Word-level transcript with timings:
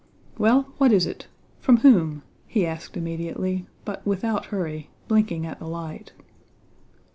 "Well, 0.39 0.63
what 0.79 0.91
is 0.91 1.05
it? 1.05 1.27
From 1.59 1.77
whom?" 1.81 2.23
he 2.47 2.65
asked 2.65 2.97
immediately 2.97 3.67
but 3.85 4.03
without 4.03 4.47
hurry, 4.47 4.89
blinking 5.07 5.45
at 5.45 5.59
the 5.59 5.67
light. 5.67 6.11